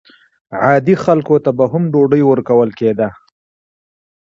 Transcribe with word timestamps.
عادي 0.61 0.95
خلکو 1.03 1.35
ته 1.43 1.51
به 1.57 1.65
هم 1.71 1.83
ډوډۍ 1.93 2.21
ورکول 2.25 2.69
کېده. 2.79 3.09